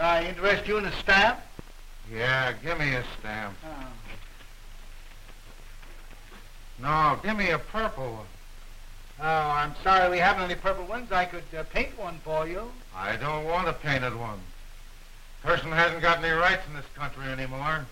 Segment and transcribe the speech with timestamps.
[0.00, 1.40] I interest you in a stamp?
[2.12, 3.54] Yeah, give me a stamp.
[3.64, 3.86] Oh.
[6.82, 8.26] No, give me a purple one.
[9.22, 11.12] Oh, I'm sorry we haven't any purple ones.
[11.12, 12.70] I could uh, paint one for you.
[12.96, 14.40] I don't want a painted one.
[15.42, 17.84] Person hasn't got any rights in this country anymore.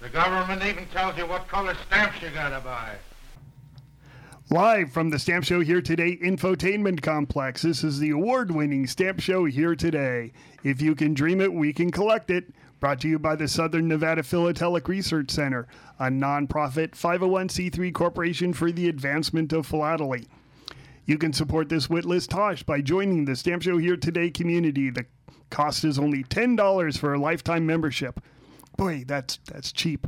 [0.00, 2.96] The government even tells you what color stamps you gotta buy.
[4.50, 9.18] Live from the Stamp Show Here Today Infotainment Complex, this is the award winning Stamp
[9.18, 10.32] Show Here Today.
[10.62, 12.52] If you can dream it, we can collect it.
[12.78, 15.66] Brought to you by the Southern Nevada Philatelic Research Center,
[15.98, 20.26] a nonprofit 501c3 corporation for the advancement of philately.
[21.06, 24.90] You can support this witless Tosh by joining the Stamp Show Here Today community.
[24.90, 25.06] The
[25.48, 28.20] cost is only $10 for a lifetime membership.
[28.76, 30.06] Boy, that's that's cheap.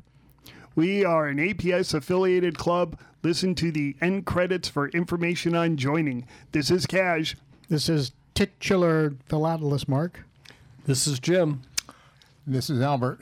[0.76, 2.98] We are an APS affiliated club.
[3.22, 6.26] Listen to the end credits for information on joining.
[6.52, 7.34] This is Cash.
[7.70, 10.26] This is titular philatelist Mark.
[10.84, 11.62] This is Jim.
[12.46, 13.20] This is Albert.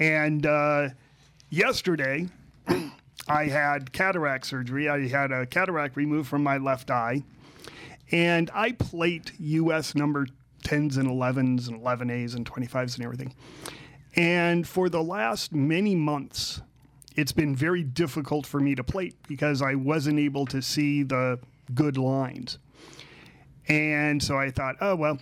[0.00, 0.88] And uh,
[1.48, 2.26] yesterday,
[3.28, 4.88] I had cataract surgery.
[4.88, 7.22] I had a cataract removed from my left eye.
[8.10, 10.26] And I plate US number
[10.64, 13.32] 10s and 11s and 11As and 25s and everything.
[14.16, 16.62] And for the last many months,
[17.20, 21.38] it's been very difficult for me to plate because I wasn't able to see the
[21.74, 22.56] good lines.
[23.68, 25.18] And so I thought, oh, well,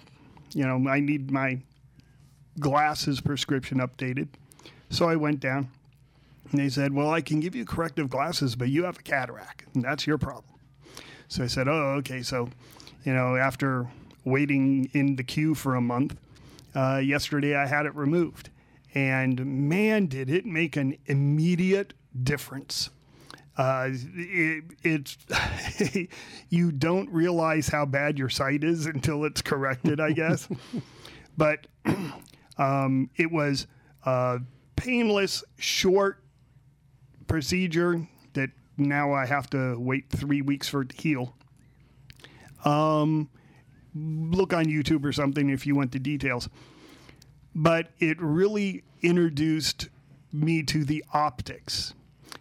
[0.54, 1.58] you know, I need my
[2.60, 4.28] glasses prescription updated.
[4.90, 5.70] So I went down
[6.52, 9.64] and they said, well, I can give you corrective glasses, but you have a cataract
[9.74, 10.54] and that's your problem.
[11.26, 12.22] So I said, oh, okay.
[12.22, 12.48] So,
[13.04, 13.90] you know, after
[14.24, 16.16] waiting in the queue for a month,
[16.76, 18.50] uh, yesterday I had it removed.
[18.94, 22.90] And man, did it make an immediate difference.
[23.56, 25.18] Uh, it, it's
[26.48, 30.48] you don't realize how bad your sight is until it's corrected, I guess.
[31.36, 31.66] but
[32.58, 33.66] um, it was
[34.04, 34.40] a
[34.76, 36.22] painless, short
[37.26, 41.34] procedure that now I have to wait three weeks for it to heal.
[42.64, 43.28] Um,
[43.94, 46.48] look on YouTube or something if you want the details.
[47.54, 49.88] But it really introduced
[50.32, 51.94] me to the optics.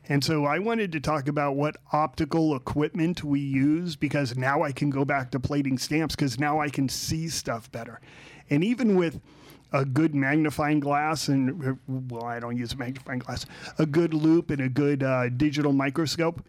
[0.10, 4.72] And so I wanted to talk about what optical equipment we use because now I
[4.72, 8.00] can go back to plating stamps because now I can see stuff better.
[8.50, 9.20] And even with
[9.74, 13.46] a good magnifying glass and, well, I don't use a magnifying glass,
[13.78, 16.42] a good loupe and a good uh, digital microscope,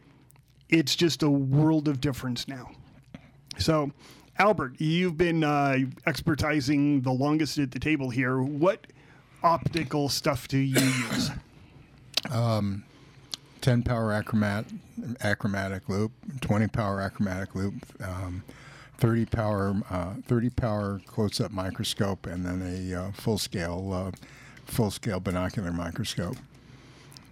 [0.69, 2.71] it's just a world of difference now.
[3.59, 3.91] So,
[4.39, 8.41] Albert, you've been uh, expertising the longest at the table here.
[8.41, 8.87] What
[9.43, 11.31] optical stuff do you use?
[13.61, 14.73] 10 power achromat,
[15.21, 18.45] achromatic loupe, 20 power achromatic loupe, um,
[18.99, 24.11] 30 power, uh, 30 power close up microscope, and then a uh, full scale, uh,
[24.67, 26.37] full scale binocular microscope.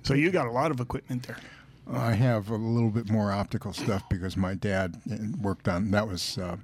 [0.02, 1.38] So you got a lot of equipment there.
[1.92, 6.08] I have a little bit more optical stuff because my dad uh, worked on that
[6.08, 6.56] was uh,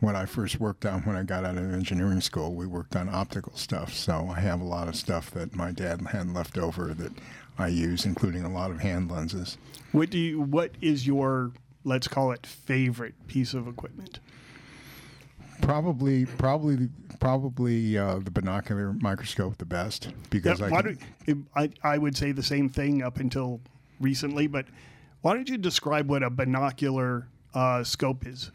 [0.00, 2.54] what I first worked on when I got out of engineering school.
[2.54, 6.00] We worked on optical stuff, so I have a lot of stuff that my dad
[6.02, 7.12] had left over that
[7.58, 9.56] I use, including a lot of hand lenses.
[9.92, 10.40] What do you?
[10.40, 11.52] What is your
[11.84, 14.20] let's call it favorite piece of equipment?
[15.62, 21.46] Probably, probably, probably uh, the binocular microscope the best because Yeah, I, why can, don't,
[21.56, 23.60] I I would say the same thing up until
[23.98, 24.66] recently, but
[25.22, 28.50] why don't you describe what a binocular uh, scope is?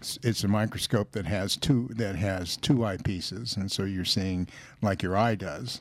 [0.00, 4.48] It's- a microscope that has two that has two eyepieces, and so you're seeing
[4.82, 5.80] like your eye does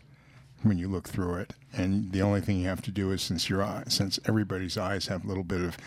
[0.63, 1.53] when you look through it.
[1.73, 5.07] And the only thing you have to do is since your eye, since everybody's eyes
[5.07, 5.77] have a little bit of,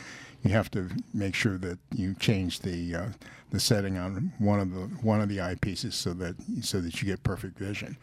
[0.42, 3.08] you have to make sure that you change the uh,
[3.50, 7.06] the setting on one of the one of the eyepieces so that so that you
[7.06, 7.96] get perfect vision.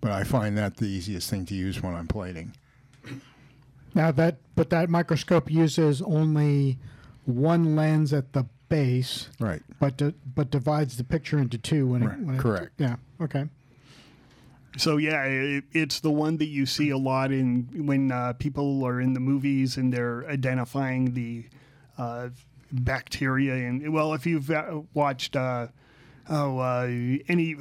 [0.00, 2.52] But I find that the easiest thing to use when I'm plating.
[3.94, 6.78] Now that, but that microscope uses only
[7.24, 8.46] one lens at the
[8.80, 9.60] base, Right.
[9.78, 12.70] but di- but divides the picture into two when Right, it, when it- correct.
[12.78, 12.96] yeah.
[13.20, 13.44] Okay.
[14.78, 18.82] So yeah, it, it's the one that you see a lot in when uh, people
[18.84, 21.44] are in the movies and they're identifying the
[21.98, 22.28] uh,
[22.72, 23.54] bacteria.
[23.54, 25.66] And well, if you've uh, watched uh,
[26.30, 26.86] oh uh,
[27.28, 27.56] any.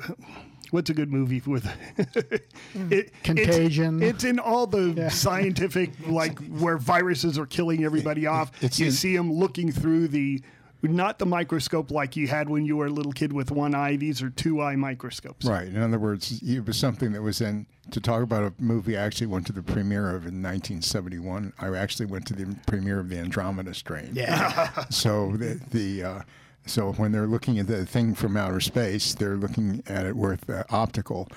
[0.71, 1.65] What's a good movie with
[2.91, 4.03] it, Contagion.
[4.03, 8.51] It's, in all the scientific, like where viruses are killing everybody off.
[8.61, 10.43] it's you in- see them looking through the,
[10.81, 13.97] not the microscope like you had when you were a little kid with one eye.
[13.97, 15.45] These are two eye microscopes.
[15.45, 15.67] Right.
[15.67, 19.01] In other words, it was something that was in to talk about a movie I
[19.01, 21.53] actually went to the premiere of in 1971.
[21.59, 24.11] I actually went to the premiere of the Andromeda Strain.
[24.13, 24.69] Yeah.
[24.89, 26.21] So the the uh,
[26.65, 30.49] so when they're looking at the thing from outer space, they're looking at it with
[30.49, 31.27] uh, optical.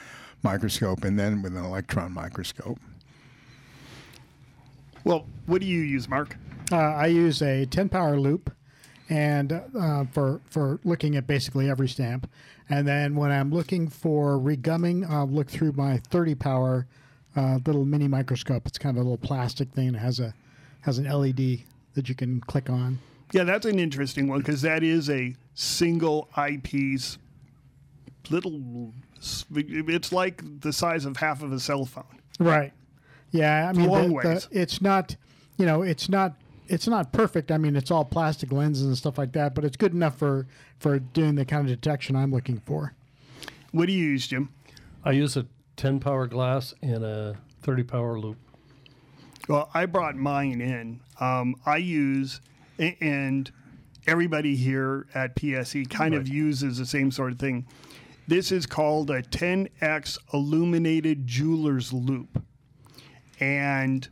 [0.45, 2.79] microscope and then with an electron microscope.
[5.05, 6.37] Well, what do you use, Mark?
[6.71, 8.51] Uh, I use a 10 power loupe,
[9.13, 12.29] and uh, for for looking at basically every stamp.
[12.71, 16.87] And then when I'm looking for regumming, I'll look through my 30 power
[17.37, 18.67] uh, little mini microscope.
[18.67, 19.95] It's kind of a little plastic thing.
[19.95, 20.33] It has a
[20.81, 21.61] has an LED
[21.95, 22.99] that you can click on.
[23.33, 27.19] Yeah, that's an interesting one because that is a single eyepiece
[28.31, 28.93] little.
[29.55, 32.05] It's like the size of half of a cell phone.
[32.41, 32.73] Right.
[33.31, 33.69] Yeah.
[33.69, 35.17] I mean, the- the- it's not.
[35.59, 36.35] You know, it's not.
[36.73, 37.53] It's not perfect.
[37.53, 40.47] I mean, it's all plastic lenses and stuff like that, but it's good enough for
[40.79, 42.95] for doing the kind of detection I'm looking for.
[43.73, 44.49] What do you use, Jim?
[45.05, 45.45] I use a
[45.77, 48.39] 10 power glass and a 30 power loupe.
[49.49, 51.01] Well, I brought mine in.
[51.21, 52.41] Um, I use,
[52.79, 53.51] and
[54.07, 57.67] everybody here at PSE kind of uses the same sort of thing.
[58.27, 62.43] This is called a 10x illuminated jeweler's loupe.
[63.41, 64.09] And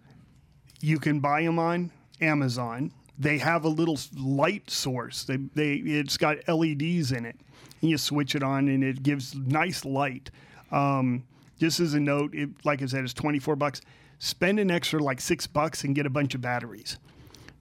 [0.80, 2.92] you can buy them on Amazon.
[3.18, 5.24] They have a little light source.
[5.24, 7.36] They, they it's got LEDs in it.
[7.80, 10.30] And you switch it on and it gives nice light.
[10.70, 11.24] Um,
[11.58, 13.80] just as a note, it, like I said, it's 24 bucks.
[14.18, 16.98] Spend an extra like six bucks and get a bunch of batteries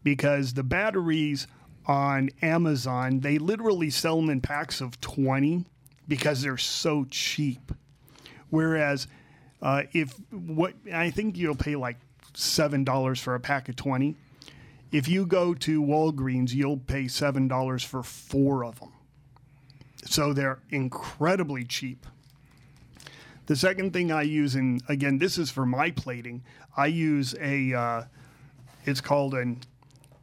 [0.03, 1.47] because the batteries
[1.85, 5.65] on Amazon, they literally sell them in packs of 20
[6.07, 7.71] because they're so cheap.
[8.49, 9.07] Whereas
[9.61, 11.97] uh, if what I think you'll pay like
[12.33, 14.15] seven dollars for a pack of 20.
[14.91, 18.93] If you go to Walgreens, you'll pay seven dollars for four of them.
[20.05, 22.05] So they're incredibly cheap.
[23.45, 26.43] The second thing I use, and again, this is for my plating,
[26.77, 28.03] I use a, uh,
[28.85, 29.59] it's called an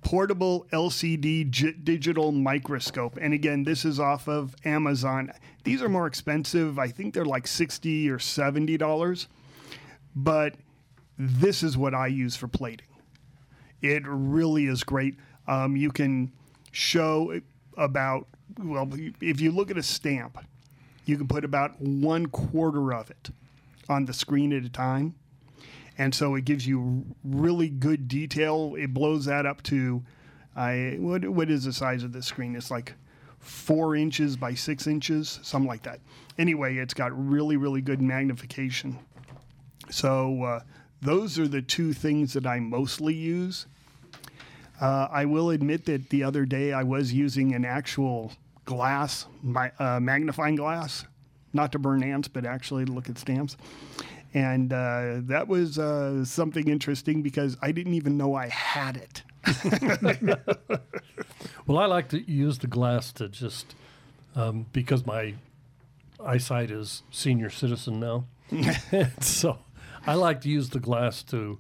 [0.03, 3.19] portable LCD gi- digital microscope.
[3.21, 5.33] And again, this is off of Amazon.
[5.65, 6.79] These are more expensive.
[6.79, 9.27] I think they're like 60 or $70.
[10.15, 10.55] But
[11.19, 12.87] this is what I use for plating.
[13.83, 15.17] It really is great.
[15.47, 16.33] Um, you can
[16.73, 17.41] show
[17.77, 18.27] about,
[18.63, 18.89] well,
[19.21, 20.39] if you look at a stamp,
[21.05, 23.31] you can put about one quarter of it
[23.89, 25.15] on the screen at a time.
[25.99, 28.75] And so it gives you really good detail.
[28.77, 30.03] It blows that up to,
[30.55, 32.57] I what what is the size of this screen?
[32.57, 32.95] It's like
[33.39, 36.01] four inches by six inches, something like that.
[36.39, 38.99] Anyway, it's got really really good magnification.
[39.91, 40.61] So uh,
[41.03, 43.67] those are the two things that I mostly use.
[44.81, 48.33] Uh, I will admit that the other day I was using an actual
[48.65, 51.07] glass, my, uh, magnifying glass,
[51.53, 53.57] not to burn ants, but actually to look at stamps.
[54.35, 59.23] And uh, that was uh, something interesting because I didn't even know I had it.
[61.67, 63.75] Well, I like to use the glass to just
[64.37, 65.35] um, because my
[66.25, 68.27] eyesight is senior citizen now,
[69.21, 69.59] so
[70.07, 71.59] I like to use the glass to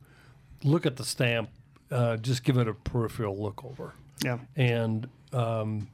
[0.62, 1.50] look at the stamp,
[1.90, 3.94] uh, just give it a peripheral look over,
[4.25, 4.38] Yeah.
[4.56, 5.88] and um,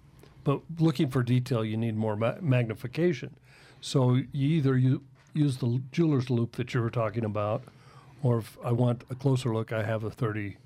[0.44, 3.34] but looking for detail, you need more ma- magnification.
[3.80, 4.26] So you
[4.56, 5.02] either you
[5.34, 7.64] use the jeweler's loupe that you were talking about,
[8.22, 10.56] or if I want a closer look, I have a 30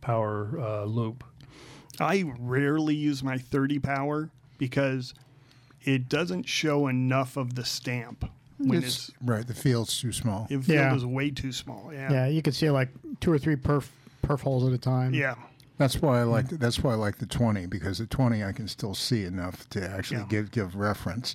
[0.00, 1.24] power uh, loupe.
[1.98, 5.14] I rarely use my 30 power because
[5.82, 8.28] it doesn't show enough of the stamp
[8.68, 9.46] when It's- it's, right.
[9.46, 10.46] The field's too small.
[10.50, 10.94] it Yeah.
[10.94, 11.90] is way too small.
[11.92, 12.12] Yeah.
[12.12, 12.90] Yeah, you can see like
[13.20, 13.86] two or three perf
[14.22, 15.14] perf holes at a time.
[15.14, 15.34] Yeah.
[15.78, 16.48] That's why I like.
[16.50, 19.88] That's why I like the twenty because the twenty I can still see enough to
[19.88, 20.26] actually Yeah.
[20.28, 21.34] give give reference.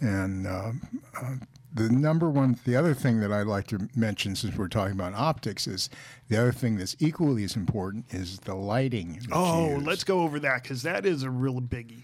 [0.00, 0.72] And uh,
[1.20, 1.36] uh,
[1.72, 5.14] the number one, the other thing that I'd like to mention since we're talking about
[5.14, 5.88] optics is
[6.28, 9.20] the other thing that's equally as important is the lighting.
[9.30, 9.86] Oh, used.
[9.86, 12.02] let's go over that because that is a real biggie.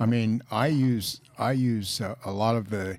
[0.00, 2.98] I mean, I use I use uh, a lot of the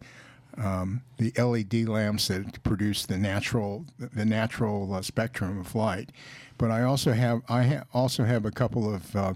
[0.59, 6.11] um, the LED lamps that produce the natural the natural uh, spectrum of light,
[6.57, 9.33] but I also have I ha- also have a couple of uh,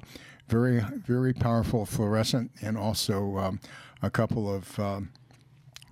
[0.48, 3.60] very very powerful fluorescent and also um,
[4.02, 5.10] a couple of um,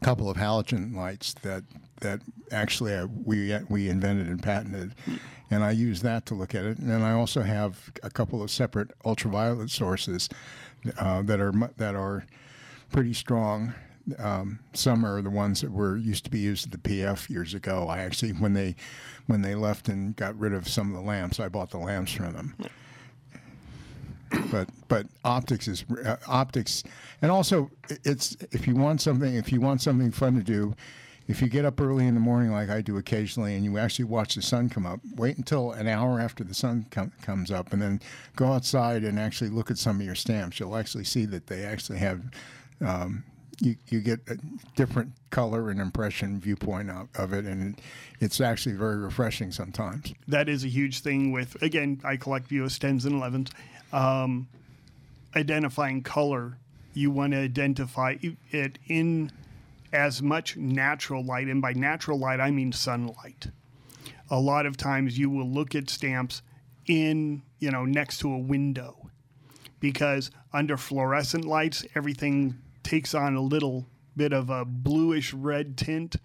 [0.03, 1.63] couple of halogen lights that
[2.01, 2.19] that
[2.51, 4.93] actually uh, we we invented and patented,
[5.49, 6.77] and I use that to look at it.
[6.77, 10.27] And then I also have a couple of separate ultraviolet sources
[10.97, 12.25] uh, that are that are
[12.91, 13.73] pretty strong.
[14.17, 17.53] Um, some are the ones that were used to be used at the PF years
[17.53, 17.87] ago.
[17.87, 18.75] I actually, when they
[19.27, 22.11] when they left and got rid of some of the lamps, I bought the lamps
[22.11, 22.55] from them
[24.51, 26.83] but but optics is uh, optics,
[27.21, 27.69] and also
[28.03, 30.75] it's if you want something if you want something fun to do,
[31.27, 34.05] if you get up early in the morning like I do occasionally, and you actually
[34.05, 37.73] watch the sun come up, wait until an hour after the sun com- comes up,
[37.73, 38.01] and then
[38.35, 40.59] go outside and actually look at some of your stamps.
[40.59, 42.21] You'll actually see that they actually have.
[42.79, 43.23] Um,
[43.61, 44.37] you, you get a
[44.75, 47.83] different color and impression viewpoint of, of it, and it,
[48.19, 50.13] it's actually very refreshing sometimes.
[50.27, 53.51] that is a huge thing with again i collect us 10s and 11s
[53.93, 54.47] um,
[55.35, 56.57] identifying color
[56.93, 58.15] you want to identify
[58.51, 59.31] it in
[59.93, 63.47] as much natural light and by natural light i mean sunlight
[64.29, 66.41] a lot of times you will look at stamps
[66.87, 69.09] in you know next to a window
[69.79, 73.85] because under fluorescent lights everything takes on a little
[74.15, 76.15] bit of a bluish red tint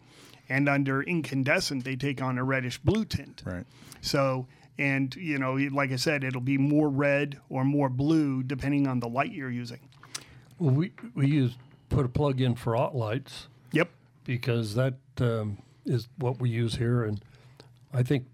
[0.49, 3.65] and under incandescent they take on a reddish blue tint Right.
[4.01, 4.47] so,
[4.79, 9.01] and you know, like I said, it'll be more red or more blue depending on
[9.01, 9.81] the light you're using.
[10.59, 11.57] Well, we we use
[11.89, 13.89] put a plug in for Ott lights Yep.
[14.25, 17.21] because that um, is what we use here, and
[17.95, 18.27] I think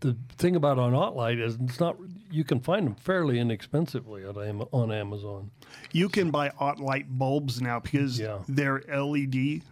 [0.00, 1.96] the thing about an Ott light is it's not
[2.30, 5.50] you can find them fairly inexpensively on Am- on Amazon.
[5.92, 8.38] You can buy Ott light bulbs now because Yeah.
[8.48, 9.62] they're LED,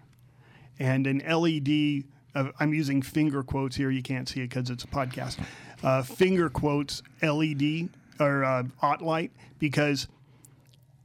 [0.78, 2.04] and an LED.
[2.34, 3.90] Uh, I'm using finger quotes here.
[3.90, 5.38] You can't see it because it's a podcast.
[5.82, 7.88] Uh, finger quotes LED
[8.20, 10.08] or uh, Ott light because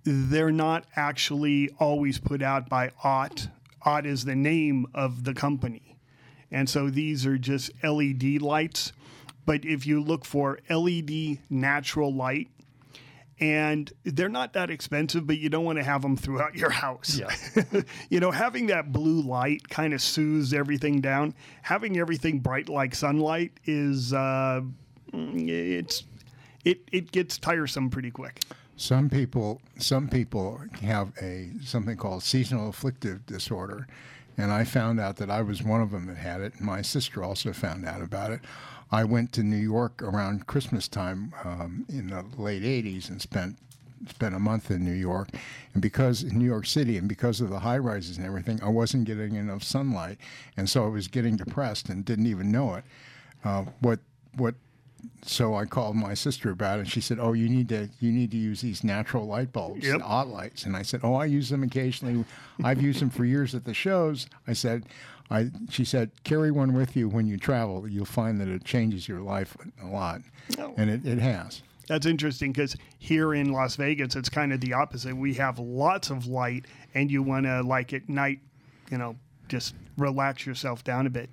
[0.04, 3.50] they're not actually always put out by Ott.
[3.86, 5.98] Ott is the name of the company.
[6.52, 8.92] And so these are just LED lights.
[9.46, 12.50] But if you look for LED natural light,
[13.42, 17.20] and they're not that expensive, but you don't want to have them throughout your house.
[17.20, 17.82] Yeah.
[18.10, 21.34] you know, having that blue light kind of soothes everything down.
[21.64, 24.62] Having everything bright like sunlight is, uh,
[25.12, 26.04] it's,
[26.64, 28.42] it, it gets tiresome pretty quick.
[28.78, 33.88] Some people, some people have a something called seasonal afflictive disorder,
[34.38, 36.54] and I found out that I was one of them that had it.
[36.56, 38.42] And my sister also found out about it.
[38.92, 43.58] I went to New York around Christmas time um, in the late '80s and spent
[44.10, 45.30] spent a month in New York,
[45.74, 48.70] and because in New York City and because of the high rises and everything, I
[48.70, 50.18] wasn't getting enough sunlight,
[50.58, 52.84] and so I was getting depressed and didn't even know it.
[53.44, 54.00] Uh, what
[54.36, 54.56] what
[55.24, 58.12] so I called my sister about it, and she said, "Oh, you need to you
[58.12, 60.02] need to use these natural light bulbs, Yep.
[60.04, 62.26] Ott lights." And I said, "Oh, I use them occasionally.
[62.64, 64.86] I've used them for years at the shows." I said,
[65.30, 67.88] "I." She said, "Carry one with you when you travel.
[67.88, 70.22] You'll find that it changes your life a lot,"
[70.58, 70.74] Oh.
[70.78, 71.62] and it, it has.
[71.88, 75.16] That's interesting because here in Las Vegas, it's kind of the opposite.
[75.18, 76.66] We have lots of light,
[76.96, 78.40] and you want to, like at night,
[78.90, 79.18] you know,
[79.50, 81.30] just relax yourself down a bit.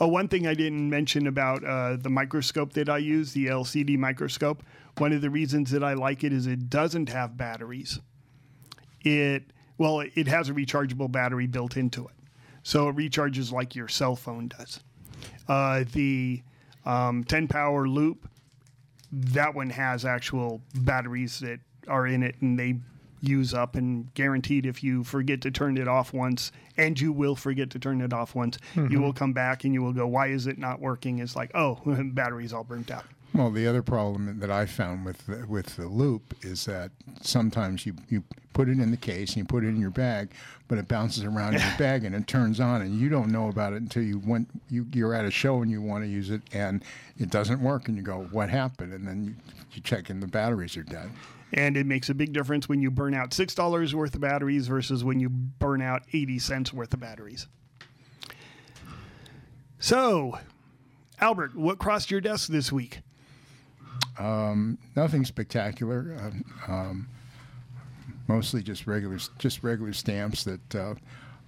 [0.00, 3.98] Oh, one thing I didn't mention about uh, the microscope that I use, the LCD
[3.98, 4.62] microscope,
[4.98, 7.98] one of the reasons that I like it is it doesn't have batteries.
[9.02, 9.44] It,
[9.76, 12.14] well, it has a rechargeable battery built into it.
[12.62, 14.80] So it recharges like your cell phone does.
[15.48, 16.42] Uh, the
[16.84, 18.28] um, 10 power loupe,
[19.10, 22.76] that one has actual batteries that are in it and they
[23.20, 27.36] use up and guaranteed if you forget to turn it off once and you will
[27.36, 29.02] forget to turn it off once you mm-hmm.
[29.02, 31.80] will come back and you will go why is it not working it's like oh
[32.12, 35.86] battery's all burnt out Well, the other problem that I found with the, with the
[35.86, 39.68] loupe is that sometimes you, you put it in the case and you put it
[39.68, 40.30] in your bag,
[40.66, 43.48] but it bounces around in your bag and it turns on, and you don't know
[43.48, 46.30] about it until you went you, you're at a show and you want to use
[46.30, 46.84] it and
[47.18, 49.34] it doesn't work, and you go, "What happened?" And then you,
[49.72, 51.10] you check and the batteries are dead.
[51.52, 54.66] And it makes a big difference when you burn out six dollars worth of batteries
[54.66, 57.46] versus when you burn out 80 cents worth of batteries
[59.78, 60.38] so
[61.20, 63.00] albert what crossed your desk this week
[64.18, 66.16] Um, Nothing spectacular.
[66.20, 67.08] Um, um,
[68.26, 70.74] mostly just regular, just regular stamps that.
[70.74, 70.94] Uh,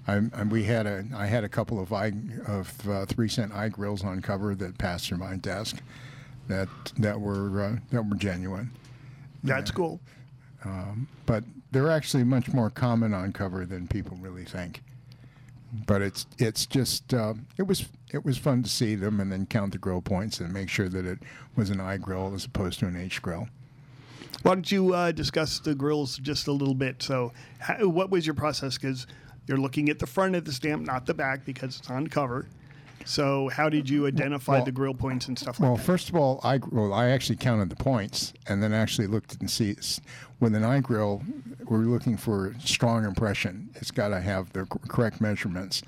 [0.09, 2.13] I, and we had a, I had a couple of eye,
[2.47, 5.77] of uh, three cent I grills on cover that passed through my desk,
[6.49, 8.71] that that were uh, that were genuine,
[9.43, 10.01] that's cool
[11.27, 14.83] but they're actually much more common on cover than people really think.
[15.87, 19.47] But it's it's just uh, it was it was fun to see them and then
[19.47, 21.21] count the grill points and make sure that it
[21.55, 23.49] was an I grill as opposed to an H grill.
[24.43, 27.03] Why don't you uh, discuss the grills just a little bit?
[27.03, 28.79] So, how, what was your process?
[28.79, 29.07] Because
[29.47, 32.47] you're looking at the front of the stamp, not the back, because it's on cover.
[33.05, 35.85] So, how did you identify well- the grill points and stuff Well, like that?
[35.87, 39.51] first of all, I well, I actually counted the points and then actually looked and
[39.51, 39.75] see
[40.39, 41.23] with an I grill,
[41.67, 43.71] we're looking for strong impression.
[43.75, 45.83] It's got to have the correct measurements.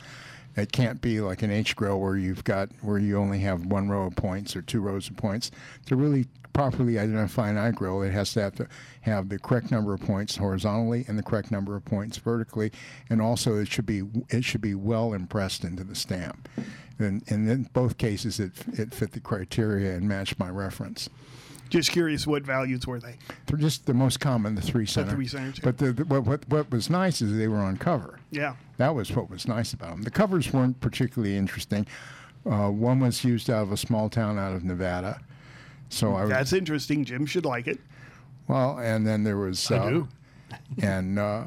[0.56, 3.88] It can't be like an H grill where you've got where you only have one
[3.88, 5.50] row of points or two rows of points.
[5.86, 8.66] To really properly identify an I grill, it has to have to
[9.02, 12.70] have the correct number of points horizontally and the correct number of points vertically,
[13.08, 16.48] and also it should be it should be well impressed into the stamp.
[16.98, 21.08] And, and in both cases, it it fit the criteria and matched my reference.
[21.70, 23.16] Just curious, what values were they?
[23.46, 25.12] They're just the most common, the three center.
[25.12, 25.62] three center.
[25.62, 28.20] But the, the, what, what what was nice is they were on cover.
[28.30, 28.56] Yeah.
[28.76, 30.02] That was what was nice about them.
[30.02, 31.86] The covers weren't particularly interesting.
[32.44, 35.20] Uh, one was used out of a small town out of Nevada.
[35.88, 37.04] So I was, That's interesting.
[37.04, 37.78] Jim should like it.
[38.48, 40.08] well, and then there was uh, I do.
[40.82, 41.44] and uh,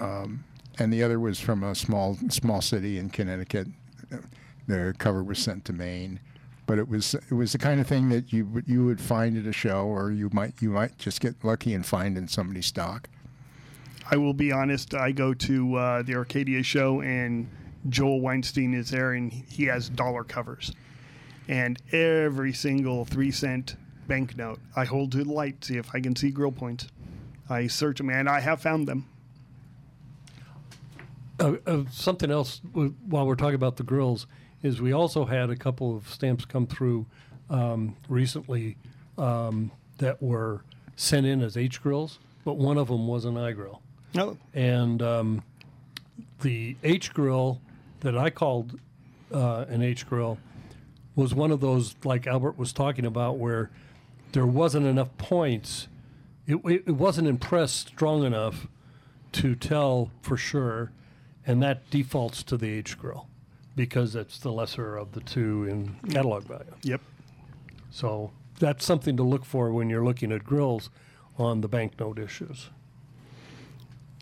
[0.00, 0.44] um,
[0.78, 3.66] and the other was from a small small city in Connecticut.
[4.68, 6.20] The cover was sent to Maine,
[6.66, 9.36] but it was it was the kind of thing that you would you would find
[9.38, 12.66] at a show, or you might you might just get lucky and find in somebody's
[12.66, 13.08] stock.
[14.10, 14.94] I will be honest.
[14.94, 17.48] I go to uh, the Arcadia show, and
[17.88, 20.74] Joel Weinstein is there, and he has dollar covers,
[21.48, 26.14] and every single three cent banknote I hold to the light, see if I can
[26.14, 26.88] see grill points.
[27.48, 29.06] I search them, and I have found them.
[31.40, 34.26] Uh, uh, something else while we're talking about the grills
[34.62, 37.06] is we also had a couple of stamps come through
[37.50, 38.76] um, recently
[39.16, 40.62] um, that were
[40.96, 43.82] sent in as H grills, but one of them was an I grill.
[44.16, 45.42] Oh, And um,
[46.40, 47.60] the H grill
[48.00, 48.78] that I called
[49.32, 50.38] uh, an H grill
[51.14, 53.70] was one of those, like Albert was talking about, where
[54.32, 55.88] there wasn't enough points.
[56.46, 58.66] It, it, it wasn't impressed strong enough
[59.32, 60.92] to tell for sure,
[61.46, 63.28] and that defaults to the H grill
[63.78, 66.74] because it's the lesser of the two in catalog value.
[66.82, 67.00] yep.
[67.92, 70.90] So that's something to look for when you're looking at grills
[71.38, 72.70] on the banknote issues.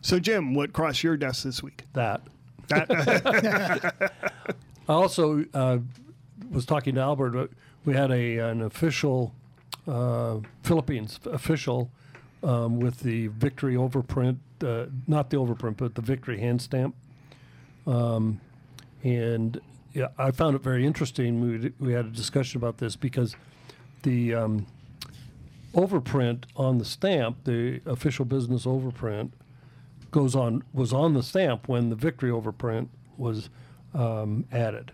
[0.02, 1.84] So, Jim, what crossed your desk this week?
[1.94, 2.20] That.
[2.68, 4.12] That,
[4.88, 5.78] I also uh,
[6.50, 7.50] was talking to Albert.
[7.86, 9.32] We had a an official
[9.88, 11.90] uh, Philippines official
[12.42, 16.94] um, with the victory overprint, uh, not the overprint, but the victory hand stamp.
[17.86, 18.40] Um,
[19.06, 19.60] and
[19.94, 21.40] yeah, I found it very interesting.
[21.40, 23.36] We we had a discussion about this because
[24.02, 24.66] the um,
[25.75, 29.30] overprint on the stamp, the official business overprint,
[30.10, 33.49] goes on was on the stamp when the victory overprint was
[33.95, 34.90] um, added,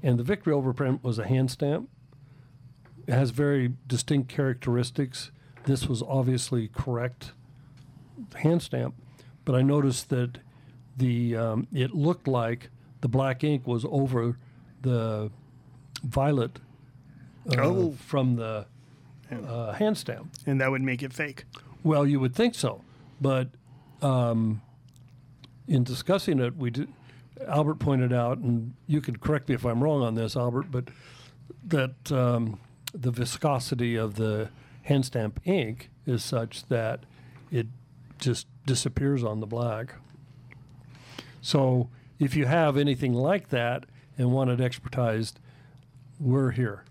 [0.00, 1.88] and the victory overprint was a hand stamp.
[3.08, 5.32] It has very distinct characteristics.
[5.64, 7.32] This was obviously correct
[8.36, 8.94] hand stamp,
[9.44, 10.38] but I noticed that
[10.96, 12.70] the um, it looked like
[13.06, 14.36] the black ink was over
[14.82, 15.30] the
[16.02, 16.58] violet
[17.56, 17.92] uh, Oh.
[17.92, 18.66] from the
[19.30, 20.28] uh, hand stamp.
[20.44, 21.44] and that would make it fake.
[21.84, 22.82] Well, you would think so,
[23.20, 23.50] but
[24.02, 24.60] um,
[25.68, 26.88] in discussing it, we did.
[27.46, 30.88] Albert pointed out, and you can correct me if I'm wrong on this, Albert, but
[31.64, 32.58] that um,
[32.92, 34.48] the viscosity of the
[34.82, 37.04] hand stamp ink is such that
[37.52, 37.68] it
[38.18, 39.94] just disappears on the black.
[41.40, 43.84] So, if you have anything like that
[44.18, 45.34] and want it expertized,
[46.18, 46.84] we're here.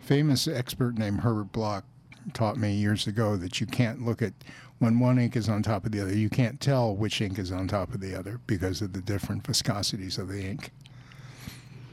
[0.00, 1.84] famous expert named Herbert Bloch
[2.32, 4.32] taught me years ago that you can't look at
[4.78, 7.52] when one ink is on top of the other, you can't tell which ink is
[7.52, 10.72] on top of the other because of the different viscosities of the ink.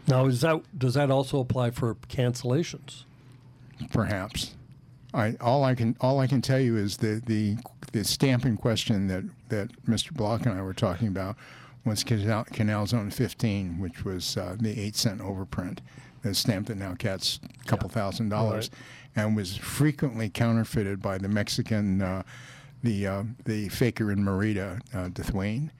[0.07, 3.03] Now, is that does that also apply for cancellations?
[3.91, 4.55] Perhaps.
[5.13, 7.57] I all I can all I can tell you is the the,
[7.91, 10.13] the stamp in question that, that Mr.
[10.13, 11.35] Bloch and I were talking about
[11.87, 15.79] was Canal, Canal Zone 15, which was uh, the eight cent overprint,
[16.21, 18.69] the stamp that now gets a couple thousand dollars,
[19.15, 22.23] and was frequently counterfeited by the Mexican, uh,
[22.83, 25.71] the uh, the faker in Merida, uh, de Thuin,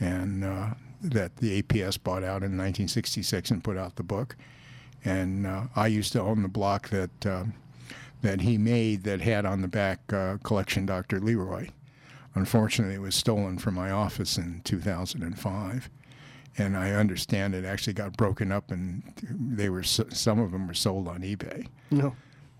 [0.00, 0.70] and uh,
[1.02, 4.36] that the APS bought out in 1966 and put out the book.
[5.04, 7.44] And uh, I used to own the block that uh,
[8.22, 11.20] that he made that had on the back uh, collection Dr.
[11.20, 11.68] Leroy.
[12.34, 15.88] Unfortunately, it was stolen from my office in 2005,
[16.58, 20.74] and I understand it actually got broken up, and they were some of them were
[20.74, 21.66] sold on eBay.
[21.90, 22.14] No.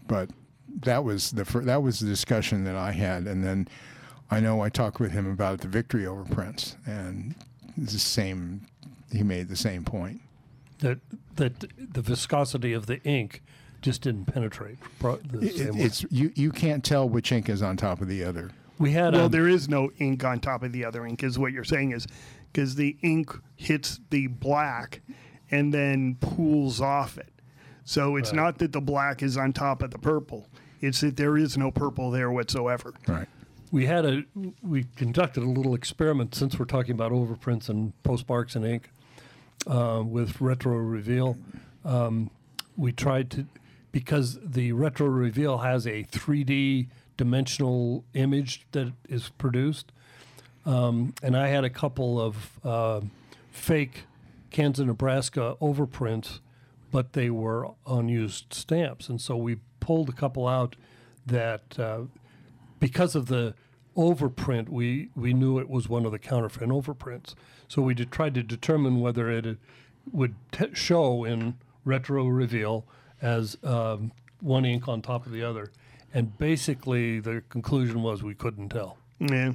[0.07, 0.31] But
[0.83, 3.69] that was the fir- that was the discussion that I had, and then
[4.31, 7.35] I know I talked with him about the victory overprints, and
[7.77, 8.67] the same.
[9.13, 10.21] He made the same point.
[10.81, 10.99] that
[11.37, 13.43] that the viscosity of the ink
[13.81, 14.79] just didn't penetrate.
[15.01, 18.51] the It- it's you you can't tell which ink is on top of the other.
[18.79, 21.39] We had Well, a, there is no ink on top of the other ink, is
[21.39, 22.07] what you're saying is
[22.53, 25.01] because the ink hits the black
[25.51, 27.33] and then pools off it.
[27.85, 30.49] So it's not that the black is on top of the purple;
[30.81, 32.95] it's that there is no purple there whatsoever.
[33.07, 33.29] Right.
[33.71, 34.25] we had a
[34.63, 38.91] we conducted a little experiment since we're talking about overprints and postmarks and ink
[39.67, 41.37] uh, with retro reveal.
[41.85, 42.31] Um,
[42.77, 43.47] we tried to
[43.93, 49.93] because the retro reveal has a 3D dimensional image that is produced,
[50.67, 53.01] um, and I had a couple of uh,
[53.51, 54.05] fake
[54.51, 56.41] Kansas, Nebraska overprints,
[56.91, 60.77] but they were unused stamps, and so we pulled a couple out
[61.27, 62.03] that uh,
[62.79, 63.55] because of the
[63.97, 67.35] overprint, we we knew it was one of the counterfeit overprints.
[67.69, 69.59] So we did, tried to determine whether it
[70.13, 72.85] would t- show in retro reveal
[73.23, 75.71] as um, one ink on top of the other.
[76.15, 78.97] And basically, the conclusion was we couldn't tell.
[79.19, 79.55] Yeah.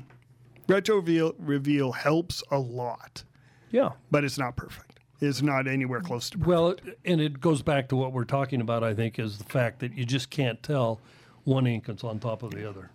[0.68, 3.24] Retro reveal, reveal helps a lot,
[3.72, 3.92] Yeah.
[4.12, 5.00] but it's not perfect.
[5.22, 6.48] It's not anywhere close to perfect.
[6.48, 9.80] Well, and it goes back to what we're talking about, I think, is the fact
[9.80, 11.00] that you just can't tell
[11.46, 12.92] one ink that's on top of the other.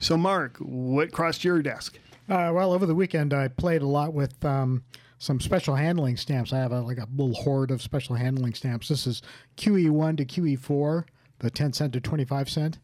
[0.00, 1.98] So, Mark, what crossed your desk?
[2.28, 4.82] Uh, well, over the weekend, I played a lot with um,
[5.18, 6.52] some special handling stamps.
[6.52, 8.88] I have a, like a little hoard of special handling stamps.
[8.88, 9.22] This is
[9.56, 11.04] QE1 to QE4,
[11.40, 12.78] the 10 cent to 25 cent,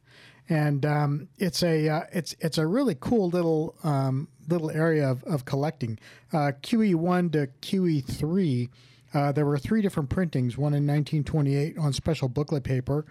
[0.49, 5.23] and um, it's a uh, it's it's a really cool little um, little area of,
[5.25, 5.99] of collecting.
[6.33, 8.69] Uh, QE1 to QE3,
[9.15, 10.57] uh, there were three different printings.
[10.57, 13.07] One in 1928 on special booklet paper,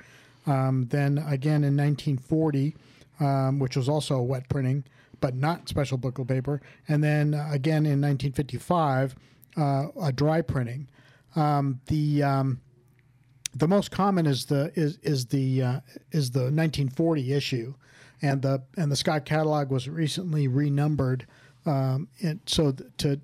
[0.46, 2.76] um, then again in 1940,
[3.20, 4.84] um, which was also a wet printing
[5.20, 6.62] but not special booklet paper.
[6.88, 9.16] And then again in 1955,
[9.58, 10.88] uh, a dry printing.
[11.36, 12.62] Um, the um,
[13.56, 15.80] the most common is the is is the uh,
[16.12, 17.74] is the 1940 issue,
[18.22, 21.26] and the and the Scott catalog was recently renumbered,
[21.66, 23.20] um, and so to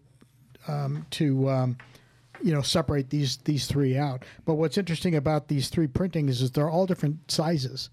[0.67, 1.77] um, to um,
[2.41, 4.23] you know separate these these three out.
[4.45, 7.89] But what's interesting about these three printings is they're all different sizes.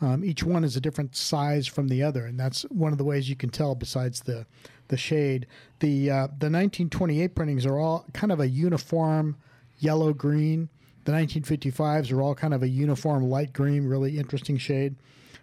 [0.00, 3.04] Um, each one is a different size from the other, and that's one of the
[3.04, 3.76] ways you can tell.
[3.76, 4.44] Besides the
[4.88, 5.46] the shade,
[5.78, 9.36] the uh, the 1928 printings are all kind of a uniform
[9.78, 10.68] yellow green.
[11.06, 14.96] The 1955s are all kind of a uniform light green, really interesting shade.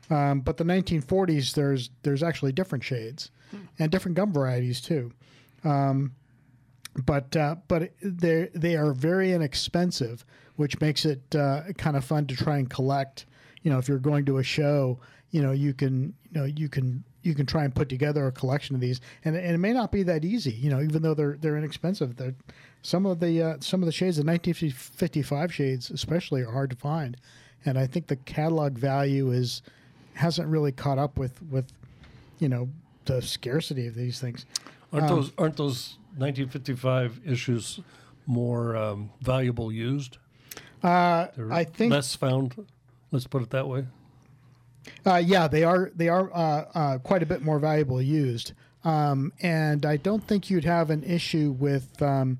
[0.09, 3.31] Um, but the 1940s, there's there's actually different shades
[3.79, 5.11] and different gum varieties too.
[5.63, 6.13] Um,
[7.05, 10.25] but uh, but they they are very inexpensive,
[10.57, 13.25] which makes it uh, kind of fun to try and collect.
[13.63, 14.99] You know, if you're going to a show,
[15.31, 18.31] you know you can you know you can you can try and put together a
[18.31, 20.51] collection of these, and, and it may not be that easy.
[20.51, 22.35] You know, even though they're they're inexpensive, they're
[22.83, 26.75] some of the uh, some of the shades, the 1955 shades especially, are hard to
[26.75, 27.17] find,
[27.65, 29.63] and I think the catalog value is
[30.13, 31.71] hasn't really caught up with with
[32.39, 32.69] you know
[33.05, 34.45] the scarcity of these things.
[34.91, 37.79] Aren't those aren't those 1955 issues
[38.27, 40.17] more um, valuable used?
[40.83, 42.67] Uh, I think less found.
[43.11, 43.85] Let's put it that way.
[45.05, 45.89] Uh, yeah, they are.
[45.95, 48.51] They are uh, uh, quite a bit more valuable used,
[48.83, 52.39] um, and I don't think you'd have an issue with um,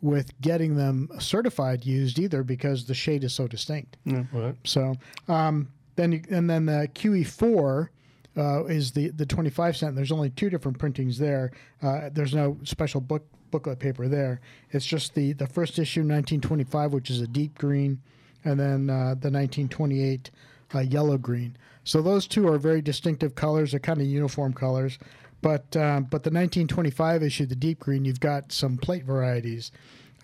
[0.00, 3.96] with getting them certified used either because the shade is so distinct.
[4.32, 4.54] Right.
[4.64, 4.94] So
[5.28, 7.88] um, then, you, and then the QE4
[8.36, 9.96] uh, is the the 25 cent.
[9.96, 11.50] There's only two different printings there.
[11.82, 14.40] Uh, there's no special book booklet paper there.
[14.70, 18.00] It's just the the first issue 1925, which is a deep green,
[18.44, 20.30] and then uh, the 1928
[20.74, 21.56] uh, yellow green.
[21.84, 23.72] So those two are very distinctive colors.
[23.72, 24.98] They're kind of uniform colors.
[25.40, 29.70] But um, but the 1925 issue, the deep green, you've got some plate varieties.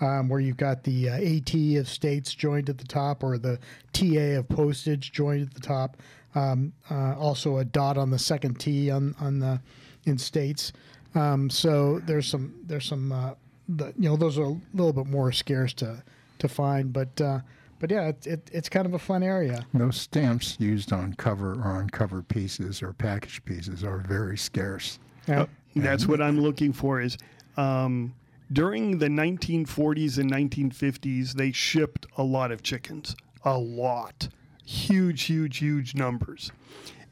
[0.01, 3.61] Um, where you've got the uh, AT of states joined at the top, or the
[3.93, 5.99] TA of postage joined at the top.
[6.35, 9.61] Um, uh, also, a dot on the second T on on the
[10.05, 10.73] in states.
[11.15, 13.35] Um, so there's some there's some uh,
[13.69, 16.03] the, you know those are a little bit more scarce to
[16.39, 17.41] to find, but uh,
[17.85, 19.67] but yeah, it, it, it's kind of a fun area.
[19.75, 24.99] Those stamps used on cover or on cover pieces or package pieces are very scarce.
[25.29, 25.45] Yeah.
[25.77, 27.03] That's what I'm looking for.
[27.03, 27.19] Is
[27.59, 28.15] um,
[28.51, 34.31] during the 1940s and 1950s, they shipped a lot of chickens, a lot,
[34.65, 36.53] huge, huge, huge numbers,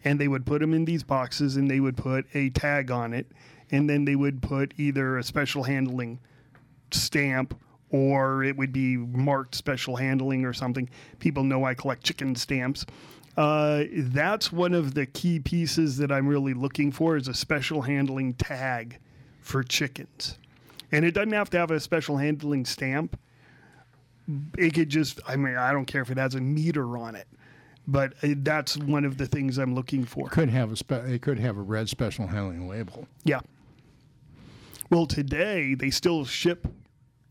[0.04, 3.12] and they would put them in these boxes, and they would put a tag on
[3.12, 3.30] it,
[3.70, 6.18] and then they would put either a special handling
[6.92, 7.61] stamp
[7.92, 10.88] or it would be marked special handling or something.
[11.20, 12.85] People know I collect chicken stamps.
[13.37, 17.83] Uh, that's one of the key pieces that I'm really looking for is a special
[17.83, 18.98] handling tag
[19.40, 20.38] for chickens.
[20.90, 23.18] And it doesn't have to have a special handling stamp.
[24.59, 27.26] It could just, I mean, I don't care if it has a meter on it,
[27.87, 30.28] but uh, that's one of the things I'm looking for.
[30.28, 33.07] Could have a spe- it could have a red special handling label.
[33.24, 33.40] Yeah.
[34.90, 36.68] Well, today they still ship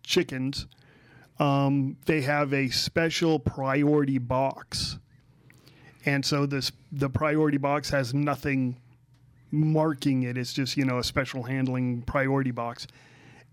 [0.04, 0.68] chickens.
[1.40, 5.00] Um, they have a special priority box,
[6.06, 8.78] and so this the priority box has nothing
[9.50, 10.38] marking it.
[10.38, 12.88] It's just you know a special handling priority box,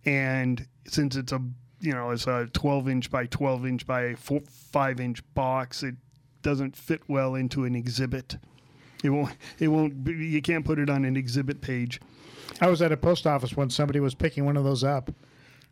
[0.04, 1.40] and since it's a
[1.80, 5.94] you know it's a 12 inch by 12 inch by four, five inch box, it
[6.42, 8.37] doesn't fit well into an exhibit.
[9.02, 9.37] It won't.
[9.58, 10.06] It won't.
[10.06, 12.00] You can't put it on an exhibit page.
[12.61, 15.11] I was at a post office when somebody was picking one of those up,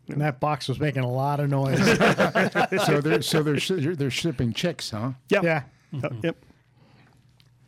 [0.08, 1.78] and that box was making a lot of noise.
[2.86, 5.12] so they're so they're shi- they're shipping chicks, huh?
[5.28, 5.42] Yeah.
[5.42, 5.62] yeah.
[6.04, 6.36] Uh, yep.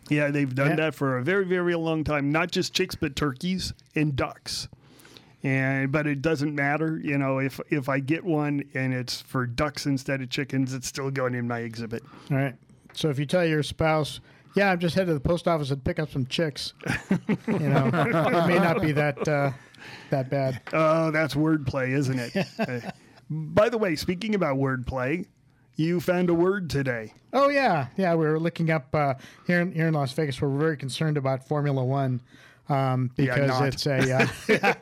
[0.08, 0.76] Yeah, they've done Yeah.
[0.76, 2.30] that for a very, very long time.
[2.32, 4.68] Not just chicks, but turkeys and ducks.
[5.42, 9.46] And but it doesn't matter, you know, if if I get one and it's for
[9.46, 12.02] ducks instead of chickens, it's still going in my exhibit.
[12.30, 12.54] All right.
[12.92, 14.18] So if you tell your spouse,
[14.56, 16.72] "Yeah, I'm just headed to the post office and pick up some chicks,"
[17.46, 19.52] you know, it may not be that uh,
[20.10, 20.60] that bad.
[20.72, 22.46] Oh, that's wordplay, isn't it?
[22.58, 22.90] Uh,
[23.30, 25.26] by the way, speaking about wordplay,
[25.76, 27.12] you found a word today.
[27.32, 28.14] Oh yeah, yeah.
[28.14, 29.14] We were looking up uh,
[29.46, 30.40] here in here in Las Vegas.
[30.40, 32.20] We're very concerned about Formula One
[32.68, 33.66] um, because not.
[33.66, 34.74] it's a uh, yeah,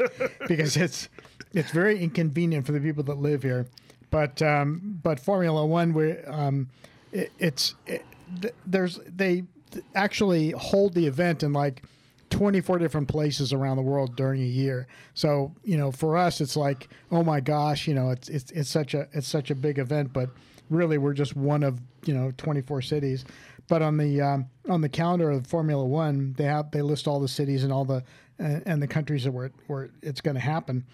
[0.47, 1.09] because it's
[1.53, 3.67] it's very inconvenient for the people that live here.
[4.11, 6.69] But um, but Formula One, we um,
[7.13, 8.05] it, it's it,
[8.41, 11.83] th- there's they th- actually hold the event in like
[12.31, 14.87] 24 different places around the world during a year.
[15.15, 18.71] So, you know, for us it's like, oh my gosh, you know, it's it's it's
[18.71, 20.31] such a it's such a big event, but
[20.71, 23.25] really we're just one of, you know, 24 cities.
[23.69, 27.21] But on the um, on the calendar of Formula 1, they have they list all
[27.21, 28.05] the cities and all the
[28.39, 30.85] and, and the countries that where where it's going to happen.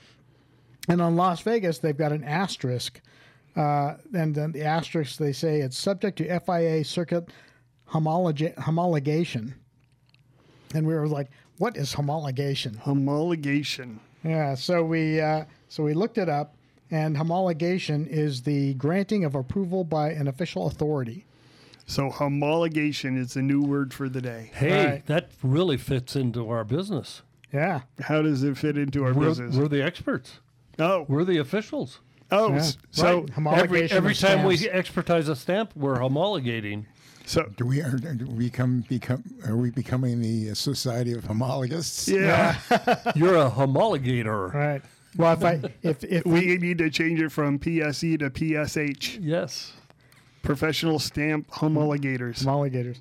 [0.88, 3.00] And on Las Vegas, they've got an asterisk.
[3.54, 7.28] Uh, and then the asterisk, they say it's subject to FIA circuit
[7.90, 9.54] homologa- homologation.
[10.74, 12.76] And we were like, what is homologation?
[12.82, 13.98] Homologation.
[14.24, 16.54] Yeah, so we uh, so we looked it up,
[16.90, 21.24] and homologation is the granting of approval by an official authority.
[21.86, 24.50] So homologation is the new word for the day.
[24.54, 25.06] Hey, Right.
[25.06, 27.22] that really fits into our business.
[27.52, 29.56] Yeah, How does it fit into our We're, business?
[29.56, 30.38] we're the experts.
[30.78, 31.98] oh, We're the officials.
[32.30, 32.62] oh, yeah.
[32.92, 33.58] so Right.
[33.58, 34.74] Every, every of time we stamps.
[34.74, 36.86] expertise a stamp, we're homologating.
[37.24, 42.08] So Do we are do we become become are we becoming the Society of Homologists?
[42.12, 42.56] yeah,
[43.16, 44.52] You're a homologator.
[44.52, 44.82] right.
[45.16, 49.72] Well, if I if if we need to change it from PSE to PSH, Yes.
[50.42, 52.42] professional stamp homologators.
[52.44, 52.98] Homologators.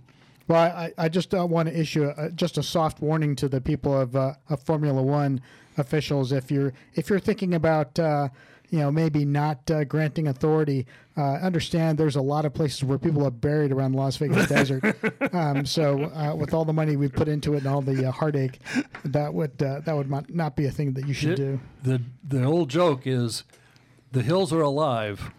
[0.48, 3.62] Well, I, I just uh, want to issue a, just a soft warning to the
[3.62, 5.40] people of, uh, of Formula One
[5.78, 6.34] officials.
[6.34, 8.28] If you're if you're thinking about uh,
[8.72, 12.98] you know maybe not uh, granting authority, uh, understand there's a lot of places where
[12.98, 14.84] people are buried around the Las Vegas desert.
[15.34, 18.12] Um, so uh, with all the money we put into it and all the uh,
[18.12, 18.60] heartache,
[19.06, 21.60] that would uh, that would not- not be a thing that you should do.
[21.84, 23.44] The, the old joke is
[24.12, 25.32] the hills are alive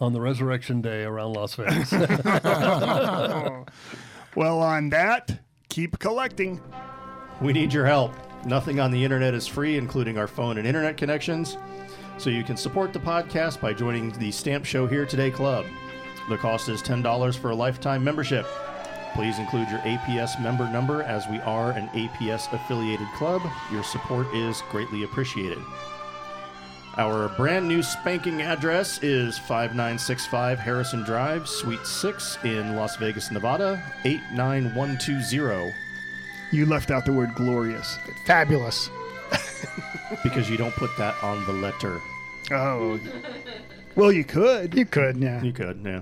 [0.00, 1.92] on the resurrection day around Las Vegas.
[4.36, 6.60] Well, on that, keep collecting.
[7.40, 8.14] We need your help.
[8.46, 11.56] Nothing on the internet is free, including our phone and internet connections.
[12.20, 15.64] So you can support the podcast by joining the Stamp Show Here Today Club.
[16.28, 18.46] The cost is $10 for a lifetime membership.
[19.14, 23.40] Please include your APS member number as we are an APS affiliated club.
[23.72, 25.56] Your support is greatly appreciated.
[26.98, 33.82] Our brand new spanking address is 5965 Harrison Drive, Suite 6 in Las Vegas, Nevada,
[34.04, 35.72] 89120.
[36.52, 37.98] You left out the word glorious.
[38.26, 38.90] Fabulous.
[40.22, 42.02] because you don't put that on the letter.
[42.52, 42.98] Oh,
[43.94, 44.74] well, you could.
[44.74, 45.42] You could, yeah.
[45.42, 46.00] You could, yeah.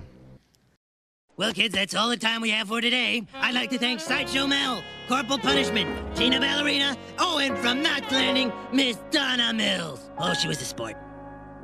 [1.37, 3.25] Well, kids, that's all the time we have for today.
[3.35, 8.51] I'd like to thank Sideshow Mel, Corporal Punishment, Tina Ballerina, oh, and from Knots Landing,
[8.73, 10.09] Miss Donna Mills.
[10.17, 10.97] Oh, she was a sport.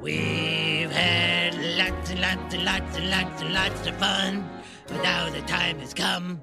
[0.01, 4.49] We've had lots and lots and lots and lots and lots of fun,
[4.87, 6.41] but now the time has come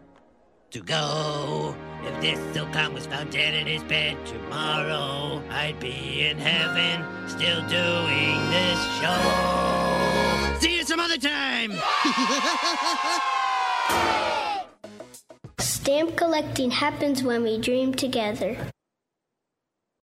[0.72, 1.76] to go.
[2.02, 7.60] If this Silcon was found dead in his bed tomorrow, I'd be in heaven still
[7.68, 10.58] doing this show.
[10.60, 11.72] See you some other time.
[15.58, 18.56] Stamp collecting happens when we dream together.